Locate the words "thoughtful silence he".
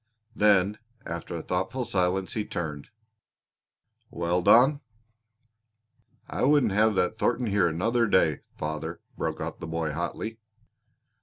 1.43-2.43